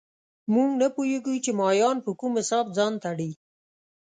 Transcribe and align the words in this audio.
موږ 0.53 0.69
نه 0.81 0.87
پوهېږو 0.95 1.33
چې 1.45 1.51
مایان 1.61 1.97
په 2.05 2.11
کوم 2.19 2.31
حساب 2.41 2.65
ځان 2.77 2.93
تړي 3.03 3.31